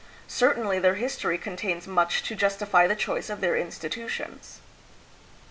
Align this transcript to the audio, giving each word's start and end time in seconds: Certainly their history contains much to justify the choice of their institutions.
Certainly 0.27 0.79
their 0.79 0.95
history 0.95 1.37
contains 1.37 1.85
much 1.85 2.23
to 2.23 2.33
justify 2.33 2.87
the 2.87 2.95
choice 2.95 3.29
of 3.29 3.39
their 3.39 3.55
institutions. 3.55 4.59